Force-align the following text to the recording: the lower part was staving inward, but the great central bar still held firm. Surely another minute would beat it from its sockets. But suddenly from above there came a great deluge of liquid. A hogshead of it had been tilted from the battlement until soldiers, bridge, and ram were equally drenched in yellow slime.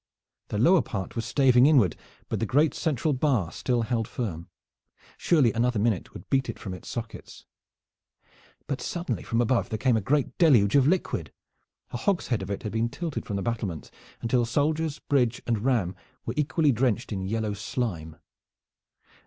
the 0.47 0.57
lower 0.57 0.81
part 0.81 1.15
was 1.15 1.25
staving 1.25 1.67
inward, 1.67 1.95
but 2.27 2.39
the 2.39 2.45
great 2.47 2.73
central 2.73 3.13
bar 3.13 3.51
still 3.51 3.83
held 3.83 4.07
firm. 4.07 4.49
Surely 5.15 5.53
another 5.53 5.77
minute 5.77 6.11
would 6.11 6.27
beat 6.27 6.49
it 6.49 6.57
from 6.57 6.73
its 6.73 6.89
sockets. 6.89 7.45
But 8.65 8.81
suddenly 8.81 9.21
from 9.21 9.41
above 9.41 9.69
there 9.69 9.77
came 9.77 9.95
a 9.95 10.01
great 10.01 10.35
deluge 10.39 10.75
of 10.75 10.87
liquid. 10.87 11.31
A 11.91 11.97
hogshead 11.97 12.41
of 12.41 12.49
it 12.49 12.63
had 12.63 12.71
been 12.71 12.89
tilted 12.89 13.27
from 13.27 13.35
the 13.35 13.43
battlement 13.43 13.91
until 14.23 14.43
soldiers, 14.43 14.97
bridge, 14.97 15.39
and 15.45 15.63
ram 15.63 15.95
were 16.25 16.33
equally 16.35 16.71
drenched 16.71 17.11
in 17.11 17.21
yellow 17.21 17.53
slime. 17.53 18.15